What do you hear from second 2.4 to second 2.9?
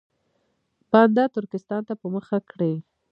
کړي.